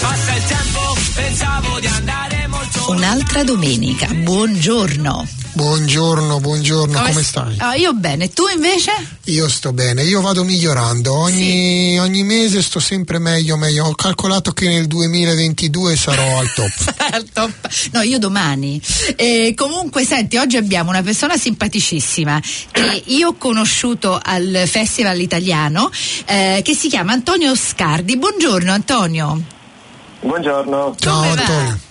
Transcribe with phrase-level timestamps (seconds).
[0.00, 2.90] Passa il tempo, pensavo di andare molto.
[2.90, 4.06] Un'altra domenica.
[4.06, 5.26] Buongiorno.
[5.58, 7.56] Buongiorno, buongiorno, come, come stai?
[7.58, 8.92] Ah, io bene, tu invece?
[9.24, 11.98] Io sto bene, io vado migliorando, ogni, sì.
[11.98, 13.86] ogni, mese sto sempre meglio, meglio.
[13.86, 16.94] Ho calcolato che nel 2022 sarò al top.
[17.10, 17.68] al top.
[17.90, 18.80] No, io domani.
[19.16, 25.90] Eh, comunque, senti, oggi abbiamo una persona simpaticissima che io ho conosciuto al Festival Italiano
[26.26, 28.16] eh, che si chiama Antonio Scardi.
[28.16, 29.56] Buongiorno Antonio.
[30.20, 30.96] Buongiorno.
[30.98, 31.86] Ciao Antonio.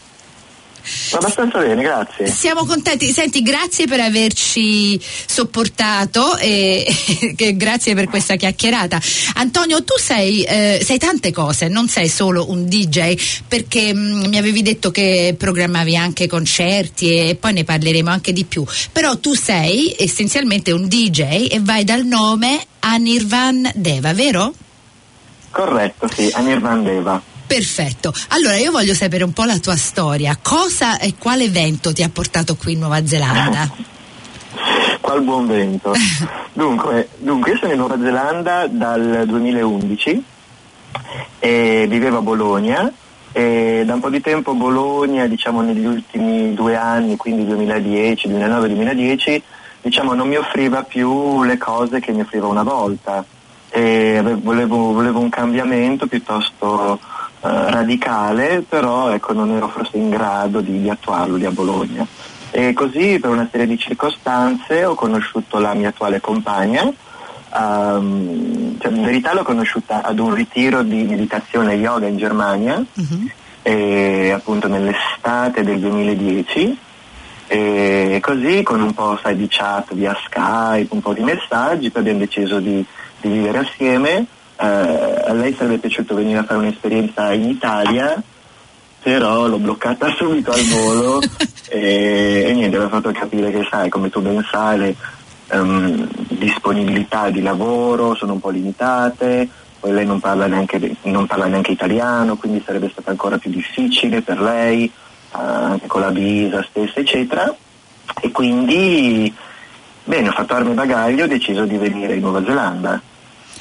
[1.11, 2.27] Abbastanza bene, grazie.
[2.27, 3.11] Siamo contenti.
[3.11, 6.85] Senti, grazie per averci sopportato e
[7.55, 8.99] grazie per questa chiacchierata.
[9.35, 13.17] Antonio, tu sei, eh, sei, tante cose, non sei solo un DJ,
[13.47, 18.09] perché mh, mm, mi avevi detto che programmavi anche concerti e, e poi ne parleremo
[18.09, 18.65] anche di più.
[18.91, 24.53] Però tu sei essenzialmente un DJ e vai dal nome Anirvan Deva, vero?
[25.51, 27.35] Corretto, sì, Anirvan Deva.
[27.47, 28.13] Perfetto.
[28.29, 30.37] Allora io voglio sapere un po' la tua storia.
[30.41, 33.69] Cosa e quale vento ti ha portato qui in Nuova Zelanda?
[34.99, 35.93] Qual buon vento.
[36.51, 40.23] dunque, dunque, io sono in Nuova Zelanda dal 2011
[41.39, 42.91] e vivevo a Bologna
[43.31, 49.41] e da un po' di tempo Bologna, diciamo negli ultimi due anni, quindi 2010, 2009-2010,
[49.81, 53.23] diciamo non mi offriva più le cose che mi offriva una volta
[53.69, 56.99] e volevo, volevo un cambiamento piuttosto
[57.47, 62.05] radicale, però ecco, non ero forse in grado di, di attuarlo lì a Bologna.
[62.51, 68.91] E così per una serie di circostanze ho conosciuto la mia attuale compagna, um, cioè,
[68.91, 73.29] in verità l'ho conosciuta ad un ritiro di meditazione yoga in Germania, uh-huh.
[73.61, 76.79] e, appunto nell'estate del 2010
[77.49, 82.01] e così con un po' sai, di chat via Skype, un po' di messaggi, poi
[82.01, 82.83] abbiamo deciso di,
[83.21, 84.25] di vivere assieme eh,
[84.57, 88.21] a lei sarebbe piaciuto venire a fare un'esperienza in Italia,
[89.01, 91.21] però l'ho bloccata subito al volo
[91.69, 94.95] e, e, niente, mi ha fatto capire che sai, come tu ben sai, le
[95.51, 99.47] um, disponibilità di lavoro sono un po' limitate,
[99.79, 104.21] poi lei non parla, neanche, non parla neanche italiano, quindi sarebbe stato ancora più difficile
[104.21, 104.91] per lei,
[105.33, 107.55] uh, anche con la visa stessa, eccetera.
[108.21, 109.31] E quindi,
[110.03, 112.99] bene, ho fatto armi e bagaglio, ho deciso di venire in Nuova Zelanda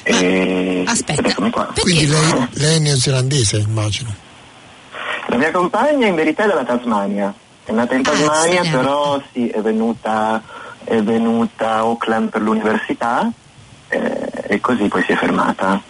[0.07, 1.35] e aspetta,
[1.81, 4.15] quindi lei, lei, è neozelandese, immagino.
[5.27, 7.33] La mia compagna in verità è dalla Tasmania,
[7.65, 10.41] è nata in ah, Tasmania, ah, però sì, è venuta,
[10.85, 13.29] è venuta a Auckland per l'università
[13.89, 15.81] eh, e così poi si è fermata.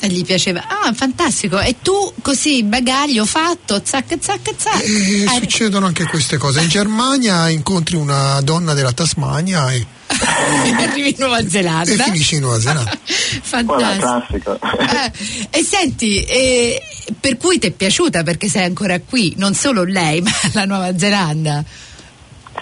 [0.00, 4.80] E gli piaceva, ah fantastico, e tu così bagaglio fatto, zac zac zac.
[4.80, 6.62] E ah, succedono anche queste cose.
[6.62, 9.84] In Germania incontri una donna della Tasmania e
[10.78, 12.98] arrivi in Nuova Zelanda e finisci in Nuova Zelanda
[13.42, 15.12] fantastico eh,
[15.50, 16.82] e senti eh,
[17.20, 20.96] per cui ti è piaciuta perché sei ancora qui non solo lei ma la Nuova
[20.96, 21.64] Zelanda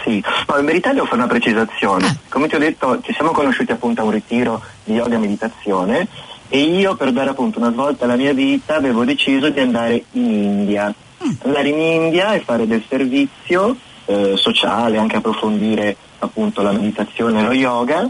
[0.05, 2.07] sì, no, in verità devo fare una precisazione.
[2.07, 2.17] Ah.
[2.29, 6.07] Come ti ho detto, ci siamo conosciuti appunto a un ritiro di yoga e meditazione
[6.49, 10.31] e io per dare appunto una svolta alla mia vita avevo deciso di andare in
[10.31, 10.95] India.
[11.25, 11.31] Mm.
[11.45, 17.43] Andare in India e fare del servizio eh, sociale, anche approfondire appunto la meditazione e
[17.43, 18.03] lo yoga,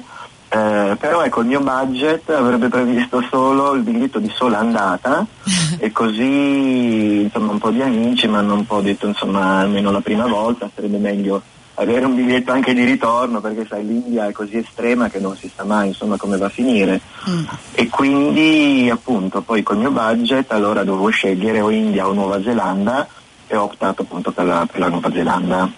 [0.49, 5.27] eh, però ecco il mio budget avrebbe previsto solo il biglietto di sola andata
[5.79, 10.01] e così insomma un po' di amici mi hanno un po' detto insomma almeno la
[10.01, 11.43] prima volta sarebbe meglio
[11.75, 15.51] avere un biglietto anche di ritorno perché sai l'India è così estrema che non si
[15.55, 17.45] sa mai insomma come va a finire mm.
[17.73, 23.07] e quindi appunto poi col mio budget allora dovevo scegliere o India o Nuova Zelanda
[23.47, 25.71] e ho optato appunto per la, per la Nuova Zelanda.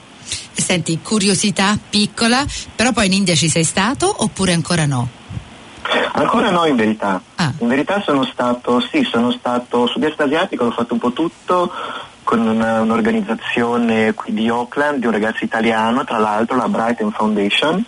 [0.53, 2.44] Senti, curiosità piccola,
[2.75, 5.09] però poi in India ci sei stato oppure ancora no?
[6.12, 7.21] Ancora no in verità.
[7.37, 7.53] Ah.
[7.59, 11.72] In verità sono stato, sì, sono stato sud-est asiatico, l'ho fatto un po' tutto
[12.25, 17.83] con una, un'organizzazione qui di Auckland, di un ragazzo italiano, tra l'altro la Brighton Foundation.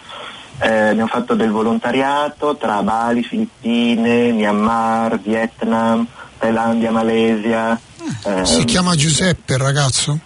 [0.62, 6.06] Eh, abbiamo fatto del volontariato tra Bali, Filippine, Myanmar, Vietnam,
[6.38, 7.78] Thailandia, Malesia.
[8.22, 8.40] Ah.
[8.40, 10.18] Eh, si chiama Giuseppe il ragazzo?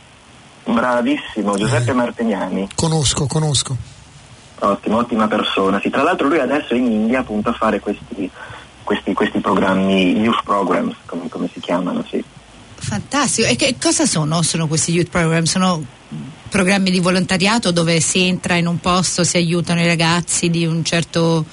[0.65, 2.69] Bravissimo, Giuseppe eh, Marteniani.
[2.75, 3.77] Conosco, conosco.
[4.61, 5.79] Ottimo, ottima persona.
[5.81, 8.31] Sì, tra l'altro lui adesso è in India appunto a fare questi,
[8.83, 12.23] questi, questi programmi, youth programs, come, come, si chiamano, sì.
[12.77, 13.49] Fantastico.
[13.49, 15.51] E che cosa sono, sono questi youth programs?
[15.51, 15.85] Sono
[16.49, 20.83] programmi di volontariato dove si entra in un posto, si aiutano i ragazzi di un
[20.85, 21.45] certo...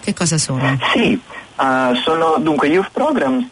[0.00, 0.78] Che cosa sono?
[0.92, 1.18] Sì,
[1.56, 3.46] uh, sono dunque youth programs,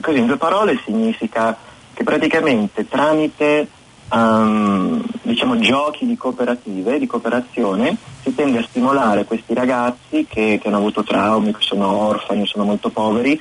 [0.00, 1.54] così in due parole significa
[1.92, 3.68] che praticamente tramite
[4.12, 10.68] um, diciamo, giochi di cooperative, di cooperazione, si tende a stimolare questi ragazzi che, che
[10.68, 13.40] hanno avuto traumi, che sono orfani, sono molto poveri,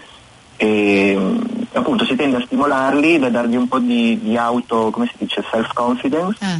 [0.57, 1.18] e
[1.73, 5.44] appunto si tende a stimolarli da dargli un po' di, di auto, come si dice,
[5.50, 6.59] self-confidence, ah.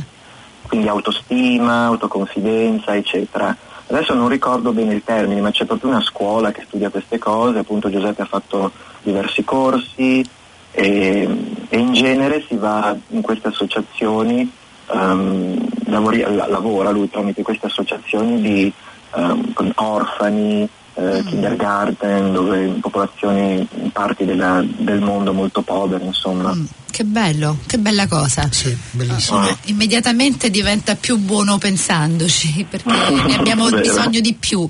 [0.68, 3.56] quindi autostima, autoconfidenza, eccetera.
[3.88, 7.60] Adesso non ricordo bene il termine, ma c'è proprio una scuola che studia queste cose,
[7.60, 8.72] appunto Giuseppe ha fatto
[9.02, 10.26] diversi corsi
[10.72, 11.28] e,
[11.70, 14.50] e in genere si va in queste associazioni,
[14.88, 18.74] um, lavori, lavora lui tramite queste associazioni di,
[19.16, 26.54] um, con orfani, eh, kindergarten, dove popolazioni in parti della, del mondo molto povere, insomma.
[26.54, 28.48] Mm, che bello, che bella cosa.
[28.52, 29.40] Sì, bellissimo.
[29.40, 34.68] Ah, immediatamente diventa più buono pensandoci, perché ne abbiamo bisogno di più.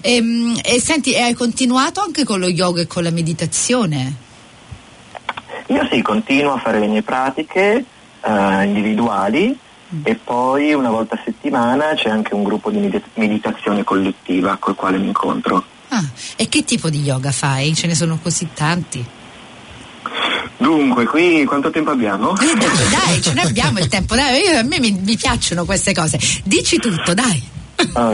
[0.00, 4.22] E, ehm, e senti, hai continuato anche con lo yoga e con la meditazione?
[5.66, 7.84] Io sì, continuo a fare le mie pratiche
[8.20, 9.56] uh, individuali
[9.94, 10.00] mm.
[10.04, 14.98] e poi una volta a settimana c'è anche un gruppo di meditazione collettiva col quale
[14.98, 15.64] mi incontro.
[15.88, 16.04] Ah,
[16.36, 17.74] e che tipo di yoga fai?
[17.74, 19.04] Ce ne sono così tanti.
[20.56, 22.36] Dunque, qui quanto tempo abbiamo?
[22.38, 25.64] Eh, dai, dai, ce ne abbiamo il tempo, dai, io, a me mi, mi, piacciono
[25.64, 26.18] queste cose.
[26.44, 27.42] Dici tutto, dai.
[27.94, 28.12] Ah,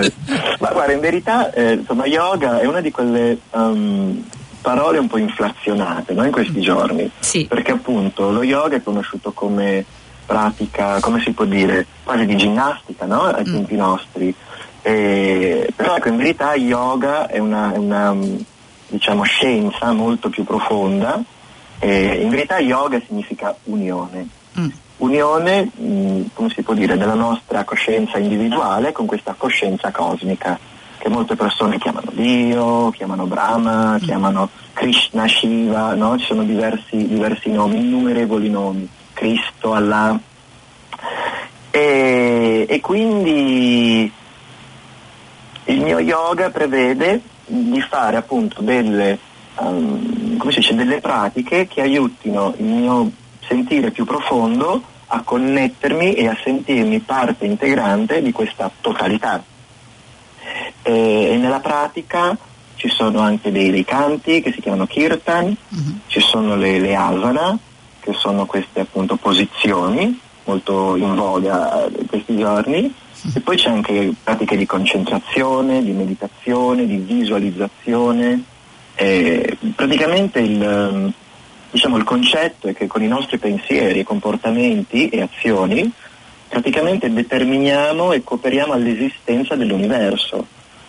[0.58, 4.24] ma guarda, in verità, eh, insomma, yoga è una di quelle um,
[4.60, 7.10] parole un po' inflazionate no, in questi giorni.
[7.18, 7.46] Sì.
[7.46, 9.84] Perché appunto lo yoga è conosciuto come
[10.26, 13.22] pratica, come si può dire, quasi di ginnastica, no?
[13.22, 13.52] Ai mm.
[13.52, 14.34] tempi nostri.
[14.82, 18.16] E, però ecco, in verità yoga è una, una
[18.88, 21.22] diciamo, scienza molto più profonda.
[21.82, 24.28] E in verità yoga significa unione.
[24.58, 24.68] Mm.
[24.98, 30.58] Unione, mh, come si può dire, della nostra coscienza individuale con questa coscienza cosmica,
[31.00, 33.96] che molte persone chiamano Dio, chiamano Brahma, mm.
[34.00, 36.18] chiamano Krishna, Shiva, no?
[36.18, 40.18] ci sono diversi, diversi nomi, innumerevoli nomi, Cristo, Allah.
[41.70, 44.12] E, e quindi
[45.64, 49.18] il mio yoga prevede di fare appunto delle,
[49.56, 53.10] um, dice, delle pratiche che aiutino il mio
[53.40, 59.42] sentire più profondo a connettermi e a sentirmi parte integrante di questa totalità.
[60.82, 62.36] E, nella pratica
[62.76, 65.98] ci sono anche dei, dei, canti che si chiamano kirtan, uh-huh.
[66.06, 67.58] ci sono le, le asana,
[68.00, 72.92] che sono queste appunto posizioni molto in voga in questi giorni,
[73.34, 78.42] e poi c'è anche pratiche di concentrazione, di meditazione, di visualizzazione.
[78.94, 81.12] E praticamente il,
[81.70, 85.92] diciamo, il concetto è che con i nostri pensieri, comportamenti e azioni
[86.50, 90.44] praticamente determiniamo e cooperiamo all'esistenza dell'universo.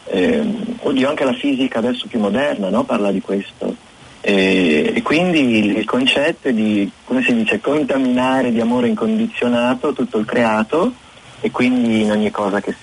[0.05, 0.43] Eh,
[0.79, 2.83] oddio, anche la fisica adesso più moderna no?
[2.83, 3.75] parla di questo.
[4.19, 10.17] E, e, quindi il concetto è di, come si dice, contaminare di amore incondizionato tutto
[10.17, 10.93] il creato
[11.39, 12.75] e quindi in ogni cosa che,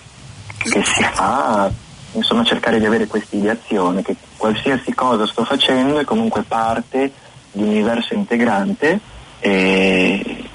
[0.56, 1.70] che si fa
[2.12, 7.12] insomma cercare di avere questa ideazione che qualsiasi cosa sto facendo è comunque parte
[7.52, 8.98] di un universo integrante
[9.40, 10.48] e,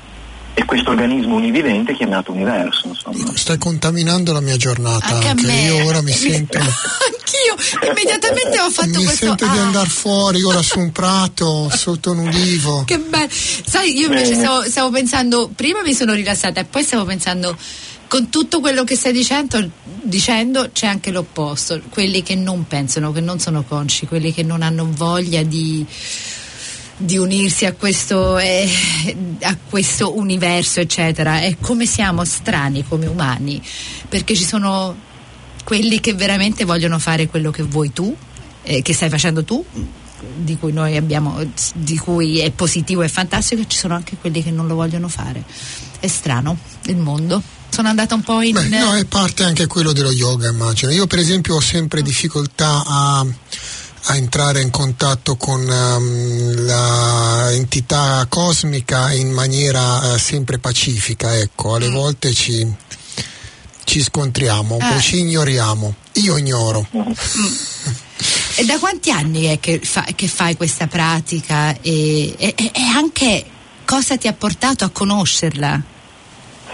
[0.55, 2.87] e questo organismo univivente chiamato universo.
[2.87, 3.35] Insomma.
[3.35, 5.51] Stai contaminando la mia giornata anche, anche.
[5.51, 6.57] io ora mi sento.
[6.61, 9.25] Anch'io immediatamente ho fatto mi questo.
[9.25, 9.51] Mi sento ah.
[9.51, 12.83] di andare fuori ora su un prato sotto un ulivo.
[12.85, 13.29] Che bello!
[13.31, 17.57] Sai, io invece stavo, stavo pensando, prima mi sono rilassata e poi stavo pensando
[18.07, 19.67] con tutto quello che stai dicendo,
[20.03, 24.61] dicendo c'è anche l'opposto, quelli che non pensano, che non sono consci, quelli che non
[24.61, 25.83] hanno voglia di,
[26.97, 28.69] di unirsi a questo, eh,
[29.41, 31.41] a questo universo, eccetera.
[31.41, 33.61] E come siamo strani come umani,
[34.07, 34.95] perché ci sono
[35.63, 38.15] quelli che veramente vogliono fare quello che vuoi tu,
[38.63, 39.63] eh, che stai facendo tu,
[40.35, 41.37] di cui noi abbiamo,
[41.75, 45.07] di cui è positivo e fantastico, e ci sono anche quelli che non lo vogliono
[45.07, 45.43] fare.
[45.99, 47.41] È strano il mondo
[47.73, 48.53] sono andata un po' in...
[48.53, 50.91] Beh, no, è parte anche quello dello yoga, immagino.
[50.91, 53.25] Io per esempio ho sempre difficoltà a,
[54.05, 61.89] a entrare in contatto con um, l'entità cosmica in maniera uh, sempre pacifica, ecco, alle
[61.89, 61.93] mm.
[61.93, 62.69] volte ci,
[63.83, 65.95] ci scontriamo, un po' ci ignoriamo.
[66.13, 66.85] Io ignoro.
[66.95, 67.11] Mm.
[68.55, 73.43] E da quanti anni è che, fa, che fai questa pratica e, e, e anche
[73.85, 75.81] cosa ti ha portato a conoscerla?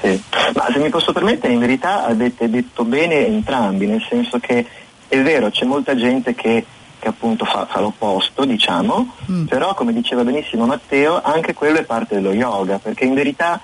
[0.02, 0.22] Sì,
[0.56, 4.66] ma se mi posso permettere, in verità avete detto bene entrambi, nel senso che
[5.08, 6.66] è vero, c'è molta gente che,
[7.00, 9.46] che appunto fa, fa, l'opposto, diciamo, mm.
[9.46, 13.60] però come diceva benissimo Matteo, anche quello è parte dello yoga, perché in verità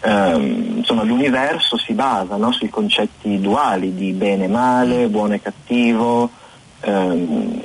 [0.00, 5.42] ehm, insomma, l'universo si basa no, sui concetti duali di bene e male, buono e
[5.42, 6.30] cattivo,
[6.80, 7.60] ehm,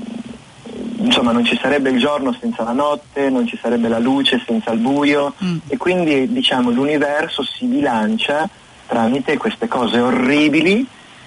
[0.98, 4.72] insomma non ci sarebbe il giorno senza la notte, non ci sarebbe la luce senza
[4.72, 5.58] il buio Mm.
[5.68, 8.48] e quindi diciamo l'universo si bilancia
[8.88, 10.86] tramite queste cose orribili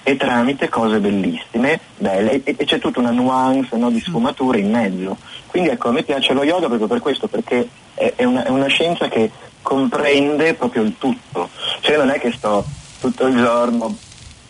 [0.09, 4.71] e tramite cose bellissime, belle e, e c'è tutta una nuance no, di sfumature in
[4.71, 5.17] mezzo.
[5.49, 8.51] Quindi ecco, a me piace lo yoga proprio per questo, perché è, è una, è
[8.51, 9.33] una scienza che
[9.63, 11.49] comprende proprio il tutto.
[11.81, 12.65] Cioè non è che sto
[13.01, 13.97] tutto il giorno,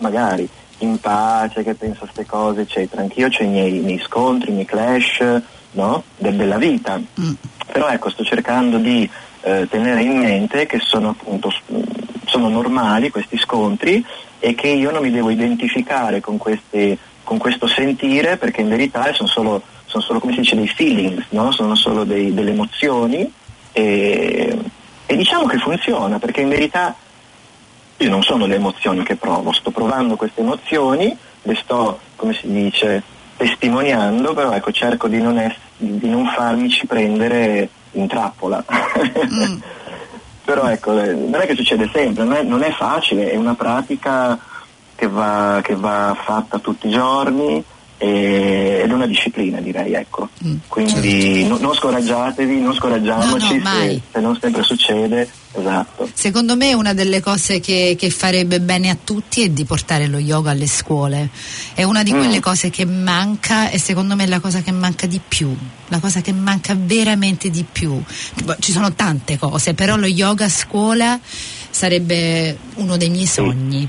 [0.01, 0.47] magari,
[0.81, 3.01] in pace, che penso a queste cose, eccetera.
[3.01, 6.03] Anch'io ho i miei, miei scontri, i miei clash, no?
[6.19, 7.01] De- della vita.
[7.19, 7.33] Mm.
[7.73, 9.09] Però ecco, sto cercando di
[9.41, 11.51] eh, tenere in mente che sono appunto
[12.27, 14.05] sono normali questi scontri
[14.39, 19.13] e che io non mi devo identificare con, questi, con questo sentire perché in verità
[19.13, 21.51] sono solo, sono solo come si dice, dei feelings, no?
[21.53, 23.31] sono solo dei- delle emozioni
[23.73, 24.59] e,
[25.07, 26.95] e diciamo che funziona perché in verità
[27.99, 32.47] io non sono le emozioni che provo, sto provando queste emozioni, le sto, come si
[32.51, 33.03] dice,
[33.37, 38.63] testimoniando, però ecco cerco di non, ess- di non farmici prendere in trappola.
[39.33, 39.59] Mm.
[40.47, 43.57] però ecco, eh, non è che succede sempre, non è, non è facile, è una
[43.57, 44.39] pratica
[44.95, 47.63] che va, che va fatta tutti i giorni
[47.99, 50.29] ed è una disciplina direi, ecco.
[50.47, 56.09] Mm, Quindi no- non scoraggiatevi, non scoraggiamoci No, no, se, se non sempre succede, esatto.
[56.13, 60.19] Secondo me una delle cose che, che farebbe bene a tutti è di portare lo
[60.19, 61.31] yoga alle scuole.
[61.75, 62.19] È una di Mm.
[62.19, 65.55] quelle cose che manca e secondo me è la cosa che manca di più,
[65.89, 68.01] la cosa che manca veramente di più.
[68.59, 71.19] Ci sono tante cose, però lo yoga a scuola
[71.71, 73.89] sarebbe uno dei miei sogni.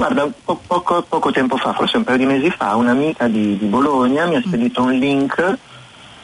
[0.00, 3.66] Guarda, po- poco, poco tempo fa, forse un paio di mesi fa, un'amica di, di
[3.66, 5.58] Bologna mi ha spedito un link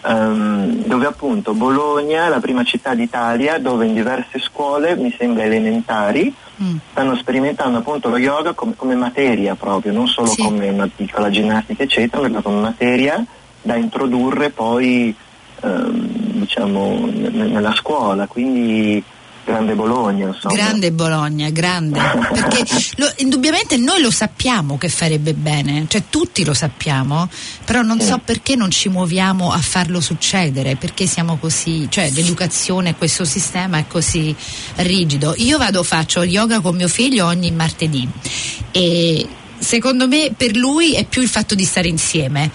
[0.03, 5.43] ehm, dove appunto Bologna è la prima città d'Italia dove in diverse scuole, mi sembra
[5.45, 6.77] elementari, Mm.
[6.91, 10.41] stanno sperimentando appunto lo yoga come, come materia proprio, non solo Sì.
[10.41, 13.23] come una piccola ginnastica eccetera, ma come materia
[13.61, 15.15] da introdurre poi
[15.61, 16.07] ehm,
[16.41, 19.05] diciamo n- nella scuola, quindi
[19.47, 20.55] grande Bologna insomma.
[20.55, 22.01] Grande Bologna, grande,
[22.35, 22.65] perché
[22.97, 27.29] lo- indubbiamente noi lo sappiamo che farebbe bene, cioè tutti lo sappiamo,
[27.65, 32.97] però non so perché non ci muoviamo a farlo succedere, perché siamo così, cioè l'educazione,
[32.97, 34.35] questo sistema è così
[34.77, 35.35] rigido.
[35.39, 38.07] Io vado, faccio yoga con mio figlio ogni martedì
[38.73, 39.27] e
[39.59, 42.51] secondo me per lui è più il fatto di stare insieme,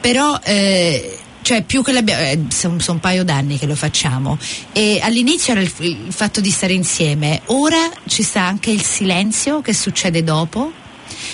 [0.00, 0.38] però...
[0.42, 4.38] eh, cioè più che l'abbiamo eh, sono un paio d'anni che lo facciamo.
[4.72, 7.42] E all'inizio era il, il fatto di stare insieme.
[7.46, 10.72] Ora ci sta anche il silenzio che succede dopo.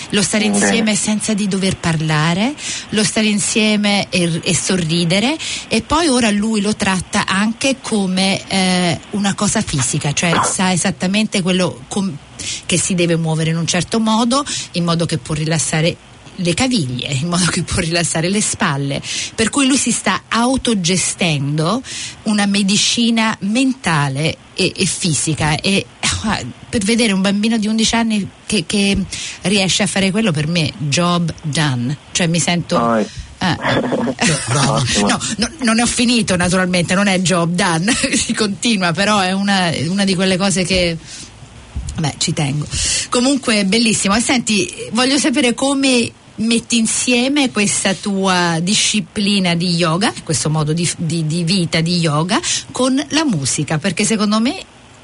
[0.09, 0.57] Lo stare Bene.
[0.57, 2.53] insieme senza di dover parlare,
[2.89, 5.37] lo stare insieme e, e sorridere.
[5.69, 11.41] E poi ora lui lo tratta anche come eh, una cosa fisica, cioè sa esattamente
[11.41, 12.13] quello com-
[12.65, 15.95] che si deve muovere in un certo modo, in modo che può rilassare
[16.41, 19.01] le caviglie, in modo che può rilassare le spalle,
[19.35, 21.81] per cui lui si sta autogestendo
[22.23, 25.85] una medicina mentale e, e fisica e
[26.23, 28.97] ah, per vedere un bambino di 11 anni che, che
[29.43, 33.05] riesce a fare quello per me job done, cioè mi sento Poi.
[33.43, 33.57] Ah,
[34.47, 34.73] Brava.
[34.73, 35.07] Ottimo.
[35.07, 39.31] no, no, non ne ho finito naturalmente, non è job done, si continua, però è
[39.31, 40.97] una, una di quelle cose che
[41.97, 42.65] Beh, ci tengo.
[43.09, 44.15] Comunque, bellissimo.
[44.15, 50.89] E senti, voglio sapere come metti insieme questa tua disciplina di yoga, questo modo di,
[50.97, 52.39] di- di vita di yoga,
[52.71, 54.59] con la musica, perché secondo me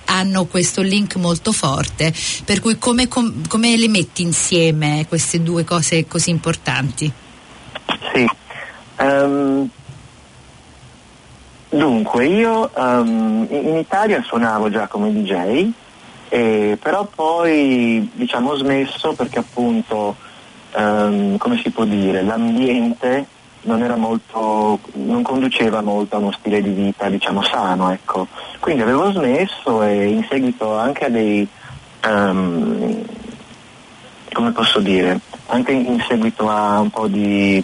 [0.06, 2.14] hanno questo link molto forte.
[2.46, 7.12] Per cui come, com- come le metti insieme queste due cose così importanti?
[8.14, 8.26] Sì.
[9.00, 9.70] Ehm,
[11.70, 15.70] dunque, io in in Italia suonavo già come DJ,
[16.30, 20.16] eh, però poi diciamo ho smesso perché appunto,
[20.78, 23.26] ehm, come si può dire, l'ambiente
[23.62, 28.28] non molto, non conduceva molto a uno stile di vita diciamo sano, ecco.
[28.60, 31.48] Quindi avevo smesso e in seguito anche a dei
[32.02, 33.06] ehm,
[34.32, 37.64] come posso dire, anche in seguito a un po' di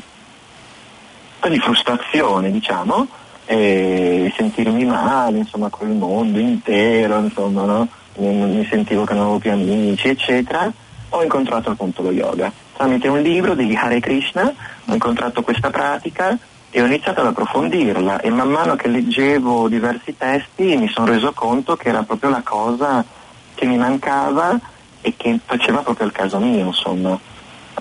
[1.49, 3.05] di frustrazione, diciamo,
[3.45, 7.87] e sentirmi male, insomma, col mondo intero, insomma, no?
[8.15, 10.71] mi sentivo che non avevo più amici, eccetera,
[11.15, 12.51] ho incontrato appunto lo yoga.
[12.75, 14.51] Tramite un libro degli Hare Krishna
[14.85, 16.37] ho incontrato questa pratica
[16.71, 21.31] e ho iniziato ad approfondirla e man mano che leggevo diversi testi mi sono reso
[21.31, 23.05] conto che era proprio la cosa
[23.53, 24.59] che mi mancava
[25.01, 27.17] e che faceva proprio il caso mio, insomma.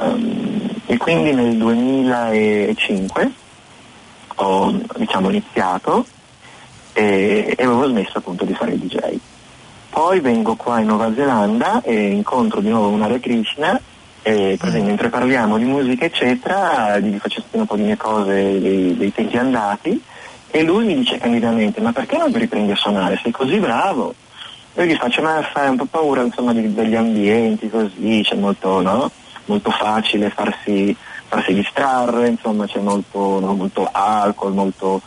[0.00, 3.32] Ehm, e quindi nel 2005
[4.34, 6.04] ho diciamo, iniziato
[6.92, 9.18] e, e avevo smesso appunto di fare il DJ.
[9.92, 13.78] Poi vengo qua in Nuova Zelanda e incontro di nuovo un Hare Krishna
[14.22, 14.86] E così Mm.
[14.86, 19.36] mentre parliamo di musica eccetera, gli faccio un po' di mie cose dei, dei tempi
[19.36, 20.00] andati
[20.48, 23.18] e lui mi dice candidamente ma perché non ti riprendi a suonare?
[23.20, 24.14] Sei così bravo?
[24.76, 28.80] Io gli faccio ma fai un po' paura insomma di- degli ambienti così, c'è molto,
[28.80, 29.10] no?
[29.46, 30.96] molto facile farsi,
[31.26, 33.54] farsi distrarre, insomma c'è molto, no?
[33.54, 35.00] molto alcol, molto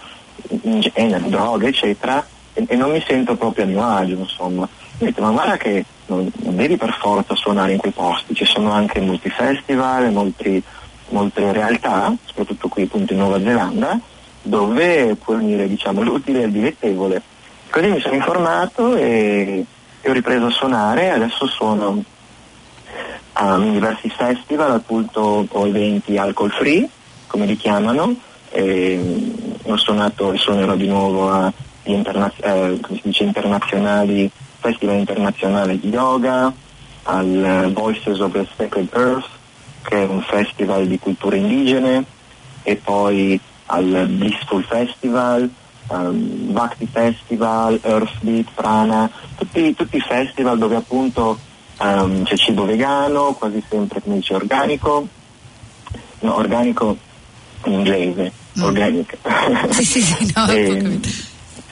[0.63, 2.23] in genere, droghe eccetera
[2.55, 4.63] e, e non mi sento proprio a mio agio insomma.
[4.63, 8.45] Ho detto ma guarda che non, non devi per forza suonare in quei posti, ci
[8.45, 10.61] sono anche molti festival, molti,
[11.09, 13.99] molte realtà, soprattutto qui appunto in Nuova Zelanda,
[14.41, 17.21] dove puoi unire diciamo, l'utile e il dilettevole.
[17.69, 19.65] Così mi sono informato e,
[20.01, 22.03] e ho ripreso a suonare, adesso suono
[23.33, 26.87] a diversi festival, appunto o eventi alcol free,
[27.27, 28.15] come li chiamano,
[28.49, 29.33] e,
[29.63, 31.51] ho suonato e suonerò di nuovo a
[31.93, 36.51] interna- eh, come si dice, internazionali, festival internazionale di yoga,
[37.03, 39.27] al Voices of the Sacred Earth,
[39.83, 42.03] che è un festival di culture indigene,
[42.63, 45.49] e poi al Blissful Festival,
[45.87, 51.37] um, Bhakti Festival, Earthbeat, Prana, tutti, tutti i festival dove appunto
[51.79, 55.07] um, c'è cibo vegano, quasi sempre come dice organico,
[56.19, 56.97] no, organico
[57.65, 58.63] in inglese, Mm.
[58.63, 59.17] organic.
[59.71, 60.99] Sì, sì, sì, no, E,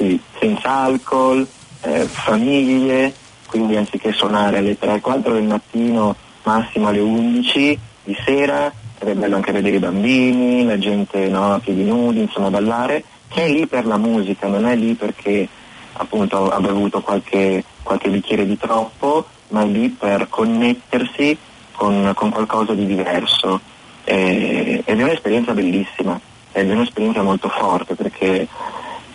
[0.03, 1.47] sì, senza alcol,
[1.81, 3.13] eh, famiglie,
[3.47, 9.51] quindi anziché suonare alle 3-4 del mattino, massimo alle 11 di sera, è bello anche
[9.51, 13.85] vedere i bambini, la gente no, a piedi nudi, insomma ballare, che è lì per
[13.85, 15.47] la musica, non è lì perché
[15.93, 21.37] appunto ha bevuto qualche, qualche bicchiere di troppo, ma è lì per connettersi
[21.73, 23.59] con, con qualcosa di diverso.
[24.05, 26.19] Eh, ed è un'esperienza bellissima,
[26.51, 28.47] ed è un'esperienza molto forte perché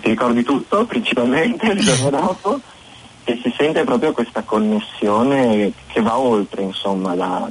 [0.00, 2.60] ti ricordi tutto principalmente il giorno dopo
[3.24, 7.48] e si sente proprio questa connessione che va oltre insomma la,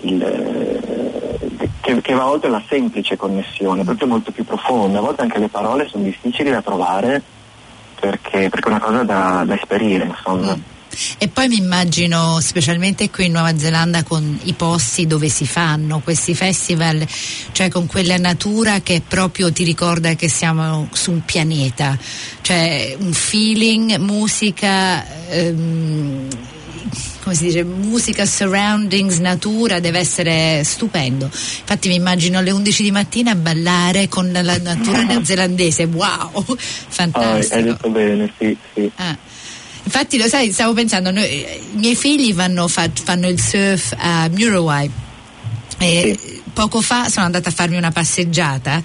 [0.00, 4.98] il, che, che va oltre la semplice connessione, proprio molto più profonda.
[4.98, 7.22] A volte anche le parole sono difficili da trovare
[8.00, 10.74] perché, perché è una cosa da, da esperire, insomma.
[11.18, 16.00] E poi mi immagino, specialmente qui in Nuova Zelanda, con i posti dove si fanno
[16.00, 17.06] questi festival,
[17.52, 21.98] cioè con quella natura che proprio ti ricorda che siamo su un pianeta,
[22.42, 25.04] cioè un feeling, musica.
[25.28, 26.28] ehm,
[27.22, 31.24] come si dice, musica, surroundings, natura, deve essere stupendo.
[31.24, 36.44] Infatti mi immagino alle 11 di mattina a ballare con la natura neozelandese, wow, Ah,
[36.52, 36.56] hai
[36.88, 37.60] fantastico.
[37.62, 38.90] detto bene, sì, sì.
[38.94, 39.16] Ah.
[39.86, 44.28] Infatti lo sai, stavo pensando, noi- i miei figli vanno, fa- fanno il surf a
[44.28, 44.90] Muruwai
[45.78, 46.18] e
[46.52, 48.82] poco fa sono andata a farmi una passeggiata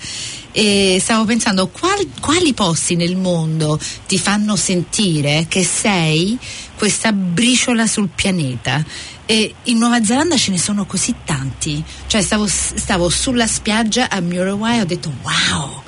[0.51, 6.37] e stavo pensando qual- quali posti nel mondo ti fanno sentire che sei
[6.77, 8.83] questa briciola sul pianeta?
[9.25, 11.81] E in Nuova Zelanda ce ne sono così tanti.
[12.05, 15.81] Cioè stavo, stavo sulla spiaggia a Muruwai e ho detto wow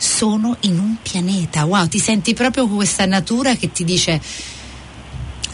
[0.00, 4.18] sono in un pianeta wow ti senti proprio questa natura che ti dice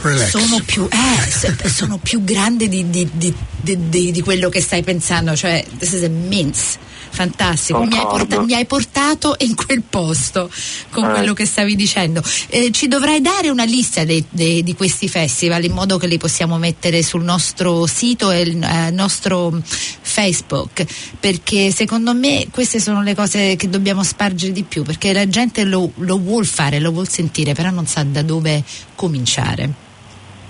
[0.01, 0.29] Relax.
[0.29, 5.65] sono più, eh, sono più grande di- di- di- di quello che stai pensando, cioè
[5.79, 6.79] this is immense.
[7.17, 8.27] Fantastico, mi hai, Concordo.
[8.27, 10.51] porta- mi hai portato in quel posto
[10.91, 11.13] con Eh.
[11.15, 12.23] quello che stavi dicendo.
[12.49, 16.19] Eh, ci dovrai dare una lista dei- dei- di questi festival in modo che li
[16.19, 19.59] possiamo mettere sul nostro sito e il eh, nostro
[20.03, 20.85] Facebook,
[21.19, 25.65] perché secondo me queste sono le cose che dobbiamo spargere di più, perché la gente
[25.65, 28.63] lo, lo vuol fare, lo vuol sentire, però non sa da dove
[28.95, 29.85] cominciare.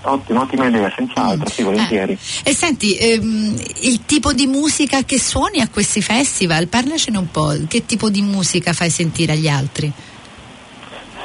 [0.01, 2.13] Ottima, ottima idea, senz'altro, sì, volentieri.
[2.43, 7.29] Eh, E senti, ehm, il tipo di musica che suoni a questi festival, parlacene un
[7.29, 9.91] po', che tipo di musica fai sentire agli altri?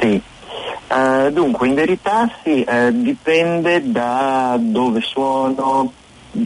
[0.01, 0.21] Sì.
[0.89, 5.93] Eh, dunque, in verità sì, eh, dipende da dove suono,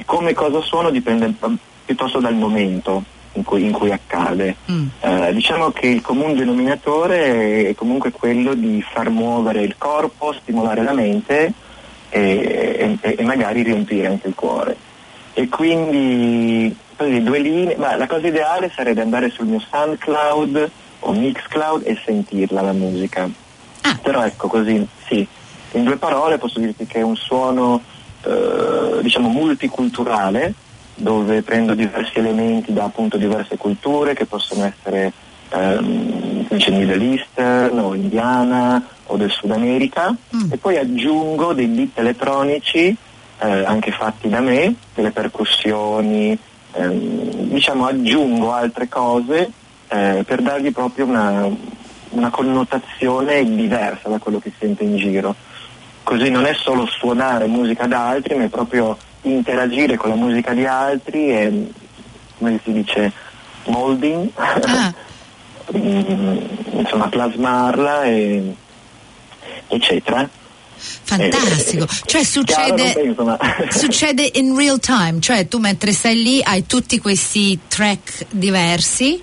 [0.04, 1.50] come cosa suono dipende eh,
[1.84, 4.56] piuttosto dal momento in cui, in cui accade.
[4.70, 4.86] Mm.
[5.00, 10.82] Eh, diciamo che il comune denominatore è comunque quello di far muovere il corpo, stimolare
[10.82, 11.52] la mente
[12.08, 14.76] e, e- e magari riempire anche il cuore.
[15.34, 21.12] E quindi così, due linee, ma la cosa ideale sarebbe andare sul mio SoundCloud o
[21.12, 23.28] Mixcloud e sentirla la musica.
[23.82, 23.98] Ah.
[24.02, 25.26] Però ecco così, sì,
[25.72, 27.82] in due parole posso dirti che è un suono
[28.22, 30.54] eh, diciamo multiculturale
[30.94, 35.12] dove prendo diversi elementi da appunto diverse culture che possono essere
[35.50, 40.52] ehm, dice Middle Eastern o indiana o del Sud America Mm.
[40.52, 42.96] e poi aggiungo dei beat elettronici
[43.38, 46.36] eh, anche fatti da me, delle percussioni,
[46.72, 49.50] ehm, diciamo aggiungo altre cose
[49.88, 51.46] eh, per dargli proprio una,
[52.10, 55.34] una connotazione diversa da quello che sente in giro.
[56.02, 60.52] Così non è solo suonare musica da altri, ma è proprio interagire con la musica
[60.54, 61.70] di altri e,
[62.38, 63.12] come si dice,
[63.66, 64.94] molding, Ah.
[65.76, 66.36] Mm,
[66.78, 68.54] insomma plasmarla e,
[69.68, 70.28] eccetera.
[70.78, 73.38] Fantastico, Eh, cioè chiaro, succede, penso,
[73.78, 79.20] succede in real time, cioè tu mentre sei lì hai tutti questi track diversi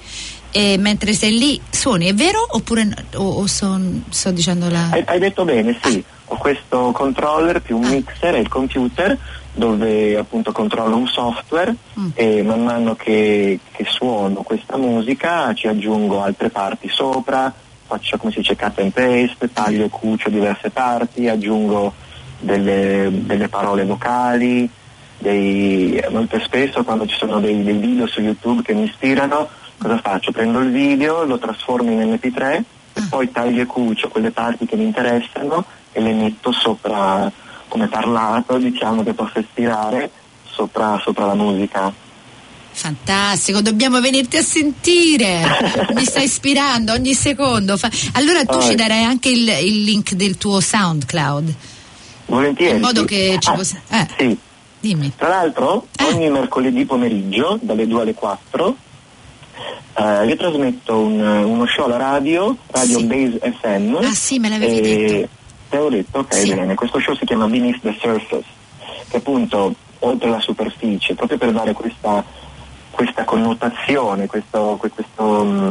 [0.52, 2.94] e mentre sei lì suoni, è vero oppure no?
[3.16, 4.90] o, o son- sto dicendo la...
[4.92, 6.04] Hai, hai detto bene, sì.
[6.28, 7.90] Ho questo controller più un Ah.
[7.90, 9.18] mixer e il computer
[9.56, 12.08] dove appunto controllo un software Mm.
[12.16, 17.54] e man mano che, che suono questa musica ci aggiungo altre parti sopra,
[17.94, 21.94] faccio come si dice cut and paste, taglio e cucio diverse parti, aggiungo
[22.40, 24.68] delle, delle parole vocali,
[25.20, 30.00] dei, molto spesso quando ci sono dei, dei video su YouTube che mi ispirano, cosa
[30.00, 30.32] faccio?
[30.32, 32.62] Prendo il video, lo trasformo in MP3
[32.94, 37.32] e poi taglio e cucio quelle parti che mi interessano e le metto sopra
[37.68, 40.10] come parlato, diciamo che posso ispirare
[40.46, 41.94] sopra, sopra la musica.
[42.76, 45.42] Fantastico, dobbiamo venirti a sentire.
[45.94, 47.78] Mi sta ispirando ogni secondo.
[48.14, 48.76] Allora tu Ah, ci ecco.
[48.76, 51.54] darai anche il, il link del tuo SoundCloud.
[52.26, 52.76] Volentieri.
[52.76, 54.08] In modo che ci Ah, possa- eh.
[54.18, 54.38] Sì.
[54.80, 55.14] Dimmi.
[55.16, 56.04] Tra l'altro, Eh.
[56.06, 58.76] ogni mercoledì pomeriggio, dalle 2 alle 4,
[59.96, 63.06] eh, io trasmetto un- uno show alla radio, Radio Sì.
[63.06, 63.96] Base FM.
[64.02, 65.30] Ah sì, me l'avevi e- detto.
[65.70, 66.54] Te l'ho detto, ok, Sì.
[66.54, 66.74] bene.
[66.76, 68.44] Questo show si chiama Beneath the Surface,
[69.08, 72.24] che appunto oltre la superficie, proprio per dare questa,
[72.94, 75.70] questa connotazione, questo, que- questo, mm,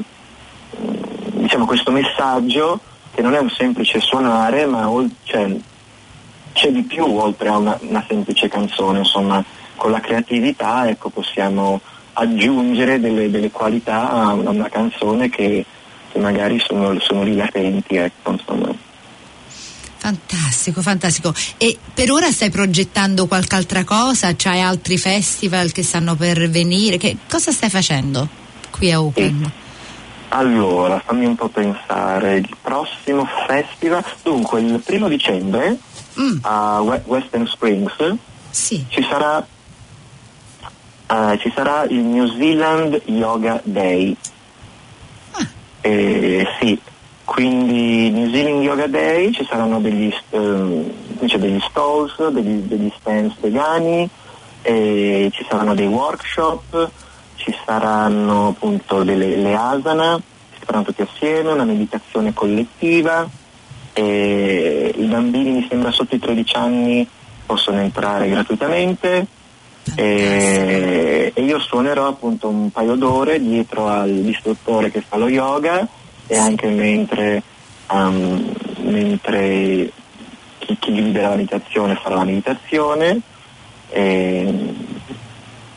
[1.34, 2.80] diciamo, questo messaggio
[3.14, 4.90] che non è un semplice suonare, ma
[5.22, 5.56] cioè,
[6.52, 9.42] c'è di più oltre a una, una semplice canzone, insomma,
[9.76, 11.80] con la creatività ecco, possiamo
[12.14, 15.64] aggiungere delle, delle qualità a una, canzone che,
[16.10, 18.36] che magari sono, sono lì latenti, ecco.
[20.02, 21.32] Fantastico, fantastico.
[21.58, 24.34] E per ora stai progettando qualche altra cosa?
[24.34, 26.96] C'hai altri festival che stanno per venire?
[26.96, 28.28] Che cosa stai facendo
[28.72, 29.52] qui a Open?
[30.30, 35.78] Allora, fammi un po' pensare, il prossimo festival, dunque il primo dicembre
[36.18, 37.94] Mm, a We- Western Springs
[38.50, 38.84] sì.
[38.88, 39.46] ci sarà,
[41.06, 44.14] eh, ci sarà il New Zealand Yoga Day.
[45.30, 45.46] Ah.
[45.80, 46.78] Eh, sì,
[47.24, 50.92] quindi New Zealand Yoga Day ci saranno degli, ehm,
[51.24, 54.08] c'è degli stalls, degli, degli stands vegani,
[54.62, 56.90] eh, ci saranno dei workshop,
[57.36, 60.20] ci saranno appunto delle le asana,
[60.58, 63.28] si faranno tutti assieme, una meditazione collettiva,
[63.92, 67.08] e i bambini mi sembra sotto i 13 anni
[67.44, 69.26] possono entrare gratuitamente
[69.94, 75.86] e, e io suonerò appunto un paio d'ore dietro all'istruttore che fa lo yoga
[76.26, 77.42] e anche mentre,
[77.90, 79.92] um, mentre
[80.58, 83.20] chi, chi libera la meditazione farà la meditazione.
[83.90, 84.74] E,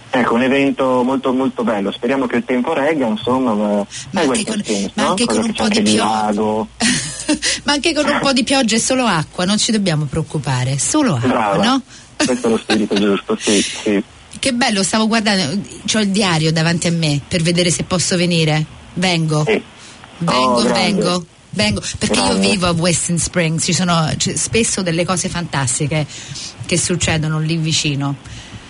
[0.09, 4.45] ecco, un evento molto molto bello, speriamo che il tempo regga, insomma, ma, Ma anche
[4.45, 5.09] con, Springs, ma no?
[5.09, 6.33] anche Quello con un po' di pioggia.
[7.63, 11.15] ma anche con un po' di pioggia e solo acqua, non ci dobbiamo preoccupare, solo
[11.15, 11.81] acqua, Brava, no?
[12.15, 14.03] questo è lo spirito giusto, sì, sì.
[14.37, 15.59] Che bello, stavo guardando,
[15.93, 18.65] ho il diario davanti a me per vedere se posso venire.
[18.93, 19.43] Vengo.
[19.45, 19.61] sì.
[20.17, 25.29] Vengo, Oh, vengo, vengo, perché io vivo a Western Springs, ci sono spesso delle cose
[25.29, 26.05] fantastiche
[26.65, 28.15] che succedono lì vicino.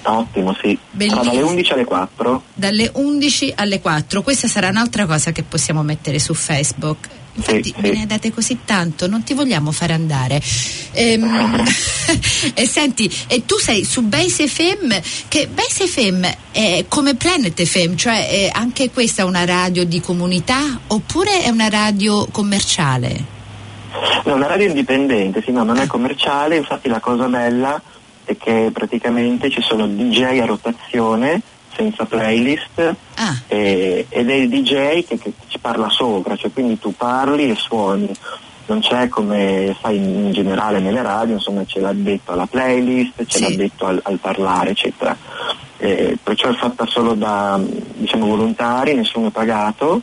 [0.03, 0.77] Ottimo, sì.
[0.91, 1.23] Bellissimo.
[1.23, 2.43] Sarà dalle 11 alle 4.
[2.53, 7.09] Dalle 11 alle 4, questa sarà un'altra cosa che possiamo mettere su Facebook.
[7.37, 7.97] Infatti Sì, me sì.
[7.97, 10.41] ne date così tanto, non ti vogliamo fare andare.
[10.93, 11.63] Ehm,
[12.55, 14.93] e senti, e tu sei su Base FM,
[15.27, 19.99] che Base FM è come Planet FM, cioè è anche questa è una radio di
[19.99, 23.33] comunità oppure è una radio commerciale?
[24.25, 27.81] No, una radio indipendente, sì, no, non è commerciale, infatti la cosa bella
[28.23, 31.41] è che praticamente ci sono DJ a rotazione,
[31.75, 35.31] senza playlist, Ah, e- ed è il DJ che, che
[35.65, 38.11] parla sopra, cioè quindi tu parli e suoni.
[38.67, 43.41] Non c'è come sai in generale nelle radio, insomma c'è l'addetto alla playlist, c'è Sì.
[43.41, 45.17] l'addetto al, al parlare, eccetera.
[45.77, 50.01] Eh, perciò è fatta solo da diciamo volontari, nessuno è pagato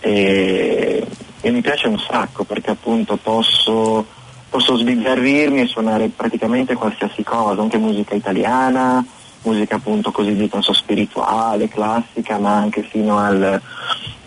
[0.00, 1.06] e,
[1.40, 4.04] e mi piace un sacco perché appunto posso,
[4.50, 9.04] posso sbizzarrirmi e suonare praticamente qualsiasi cosa, anche musica italiana,
[9.42, 13.60] musica appunto cosiddetta so, spirituale, classica, ma anche fino al,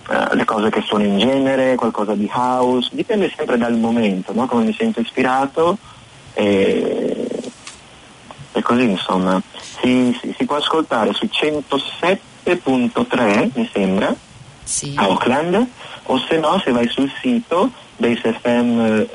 [0.10, 4.46] eh, alle cose che suono in genere, qualcosa di house, dipende sempre dal momento, no?
[4.48, 5.78] come mi sento ispirato
[6.34, 7.28] e,
[8.52, 9.42] e così insomma.
[9.82, 14.14] Si, si- si può ascoltare su 107.3 mi sembra
[14.64, 14.94] sì.
[14.96, 15.68] a Auckland
[16.04, 19.08] o se no se vai sul sito basefm.co.nz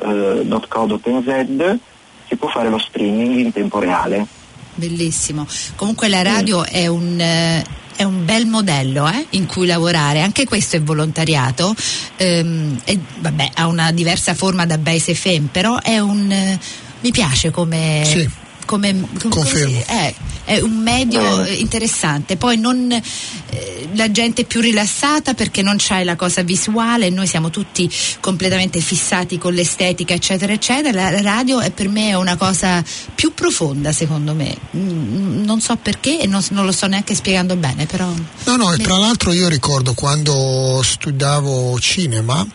[2.26, 4.26] si può fare lo streaming in tempo reale.
[4.74, 5.46] bellissimo.
[5.76, 7.64] Comunque la radio è un eh,
[7.98, 11.74] è un bel modello eh, in cui lavorare, anche questo è volontariato,
[12.16, 16.60] ehm, e, vabbè, ha una diversa forma da Base FM, però è un eh,
[17.00, 18.28] mi piace come, Sì.
[18.68, 18.94] Come,
[19.30, 22.36] come- è, è un medio eh, interessante.
[22.36, 27.26] Poi non, eh, la gente è più rilassata perché non c'hai la cosa visuale, noi
[27.26, 31.10] siamo tutti completamente fissati con l'estetica, eccetera, eccetera.
[31.10, 34.54] La radio è per me una cosa più profonda, secondo me.
[34.76, 38.12] Mm, non so perché e non, non lo sto neanche spiegando bene, però.
[38.44, 42.46] No, no, e tra l'altro io ricordo quando studiavo cinema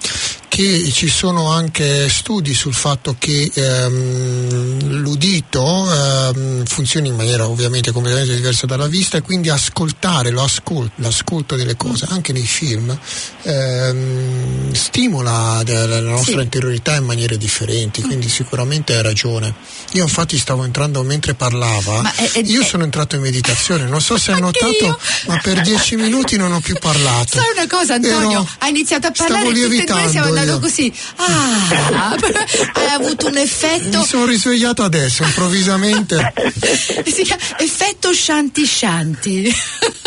[0.54, 7.92] che ci sono anche studi sul fatto che ehm, l'udito ehm, funziona in maniera ovviamente
[7.92, 12.96] completamente diversa dalla vista e quindi ascoltare lo ascol- l'ascolto delle cose anche nei film
[13.42, 16.44] ehm, stimola de- la nostra Sì.
[16.44, 19.54] interiorità in maniere differenti, quindi sicuramente hai ragione.
[19.94, 24.02] Io infatti stavo entrando mentre parlava, è- è- io è- sono entrato in meditazione, non
[24.02, 25.00] so se hai notato, io.
[25.26, 27.38] ma per dieci minuti non ho più parlato.
[27.40, 28.30] Sai una cosa, Antonio?
[28.42, 30.60] Ero- hai iniziato a parlare stavo tutti e due lievitando siamo andati io.
[30.60, 30.94] così.
[31.16, 32.16] Ah,
[32.74, 34.00] hai avuto un effetto.
[34.00, 36.34] Mi sono risvegliato adesso, improvvisamente.
[37.14, 39.56] Si chiama effetto shanti shanti.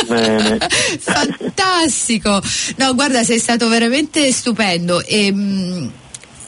[0.07, 0.59] Bene.
[0.99, 2.42] Fantastico.
[2.77, 5.88] No, guarda, sei stato veramente stupendo e mm,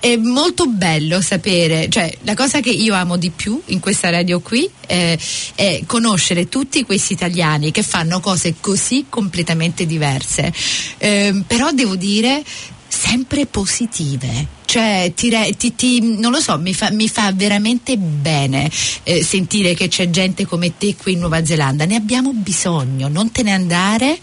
[0.01, 4.40] è molto bello sapere, cioè la cosa che io amo di più in questa radio
[4.40, 5.18] qui eh,
[5.55, 10.53] è conoscere tutti questi italiani che fanno cose così completamente diverse.
[10.98, 12.44] Ehm, però devo dire
[12.88, 14.58] sempre positive.
[14.69, 18.71] Cioè, ti, ti- ti- non lo so, mi fa, mi fa veramente bene
[19.05, 21.87] eh, sentire che c'è gente come te qui in Nuova Zelanda.
[21.87, 24.19] Ne abbiamo bisogno, non te ne andare,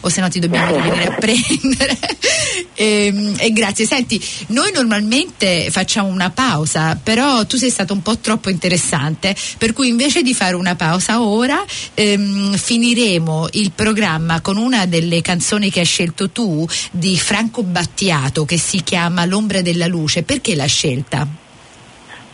[0.00, 1.98] o se no ti dobbiamo venire a prendere.
[2.74, 3.84] e, e grazie.
[3.84, 9.74] Senti, noi normalmente facciamo una pausa, però tu sei stato un po' troppo interessante, per
[9.74, 15.70] cui invece di fare una pausa ora, ehm, finiremo il programma con una delle canzoni
[15.70, 20.22] che hai scelto tu di Franco Battiato che si chiama L'ombra della luce.
[20.22, 21.26] Perché l'ha scelta?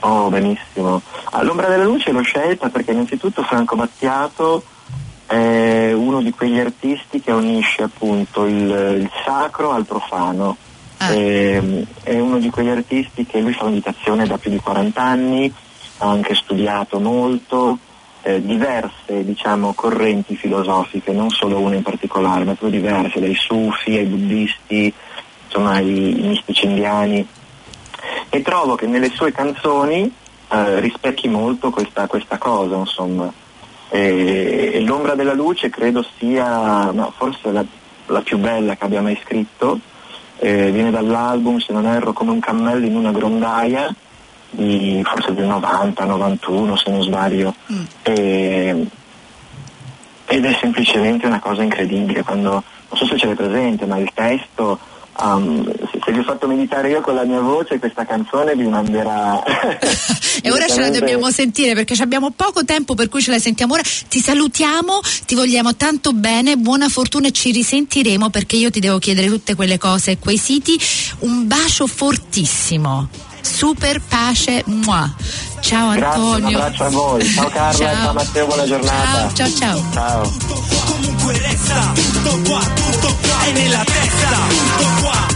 [0.01, 1.03] Oh, benissimo.
[1.33, 4.63] All'ombra della luce l'ho scelta perché innanzitutto Franco Battiato
[5.27, 10.57] è uno di quegli artisti che unisce appunto il, il sacro al profano.
[10.99, 11.13] Ah.
[11.13, 15.53] Ehm, è uno di quegli artisti che lui fa meditazione da più di 40 anni,
[15.99, 17.79] ha anche studiato molto,
[18.23, 23.97] eh, diverse diciamo, correnti filosofiche, non solo una in particolare, ma proprio diverse, dai sufi
[23.97, 24.93] ai buddisti,
[25.45, 27.27] insomma ai mistici indiani
[28.37, 30.13] e trovo che nelle sue canzoni
[30.49, 33.33] eh, rispecchi molto questa, questa cosa, insomma.
[33.89, 37.65] E, e l'ombra della luce credo sia no, forse la,
[38.07, 39.81] la più bella che abbia mai scritto,
[40.39, 43.89] Eh, viene dall'album, se non erro, come un cammello in una grondaia,
[44.51, 47.55] di, forse del 90, 91 se non sbaglio.
[48.03, 48.87] E-
[50.27, 54.11] ed è semplicemente una cosa incredibile quando, non so se ce l'hai presente, ma il
[54.13, 54.79] testo,
[55.21, 55.65] um,
[56.05, 59.43] se, vi ho fatto meditare io con la mia voce, questa canzone vi manderà...
[60.43, 63.39] E ora ce la dobbiamo sentire perché ci abbiamo poco tempo per cui ce la
[63.39, 63.83] sentiamo ora.
[63.83, 68.99] Ti salutiamo, ti vogliamo tanto bene, buona fortuna e ci risentiremo perché io ti devo
[68.99, 70.79] chiedere tutte quelle cose e quei siti.
[71.21, 73.09] Un bacio fortissimo.
[73.41, 75.13] Super pace, mua.
[75.61, 76.59] Ciao Grazie, un Antonio.
[76.59, 77.25] abbraccio a voi.
[77.25, 79.33] Ciao Carla, ciao Matteo, buona giornata.
[79.33, 80.31] Ciao, ciao, ciao.
[82.93, 83.06] Ciao.
[83.47, 85.36] È nella testa, tutto qua,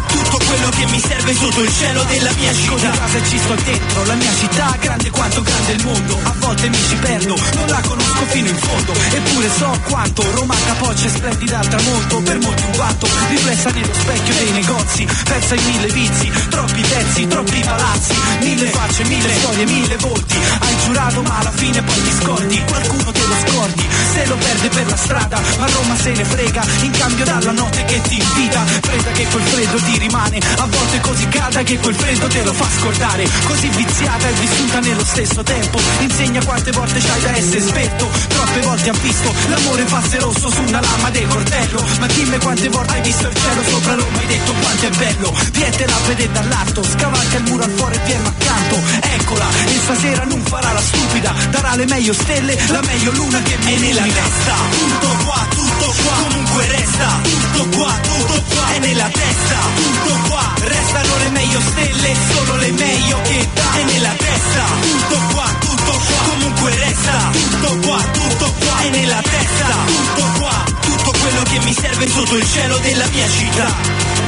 [0.51, 2.91] quello che mi serve sotto il cielo della mia città.
[2.91, 6.19] casa ci sto dentro, la mia città grande quanto grande il mondo.
[6.23, 10.57] A volte mi ci perdo, non la conosco fino in fondo, eppure so quanto Roma
[10.67, 15.55] capoccia e splendida al tramonto, per molti un guatto, riflessa nello specchio dei negozi, persa
[15.55, 20.35] in mille vizi, troppi pezzi, troppi palazzi, mille facce, mille storie, mille volti.
[20.59, 24.69] Hai giurato ma alla fine poi ti scordi, qualcuno te lo scordi, se lo perde
[24.69, 28.65] per la strada, ma Roma se ne frega, in cambio dalla notte che ti invita,
[28.81, 32.53] preda che quel freddo ti rimane, a volte così calda che quel freddo te lo
[32.53, 37.61] fa scordare, così viziata e vissuta nello stesso tempo, insegna quante volte c'hai da essere
[37.61, 42.39] spetto, troppe volte ha visto l'amore farsi rosso su una lama del cortello, ma dimmi
[42.39, 45.99] quante volte hai visto il cielo sopra Roma, hai detto quanto è bello, viete la
[46.07, 50.73] vede dall'alto, scavalca il muro al fuori e viene accanto, eccola, e stasera non farà
[50.73, 55.25] la stupida, darà le meglio stelle, la meglio luna che mi è nella testa, tutto
[55.25, 61.17] qua, tutto qua, comunque resta, tutto qua, tutto qua, è nella testa, tutto qua, restano
[61.19, 64.65] le meglio stelle, solo le meglio che dà, è nella testa,
[65.09, 69.67] tutto qua, tutto qua, comunque resta, tutto qua, tutto qua, è nella testa,
[70.15, 73.73] tutto qua, tutto quello che mi serve sotto il cielo della mia città.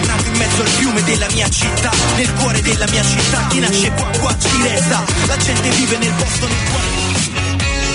[0.07, 3.91] Nato in mezzo al fiume della mia città, nel cuore della mia città, chi nasce
[3.93, 7.32] qua qua ci resta, la gente vive nel posto nel quale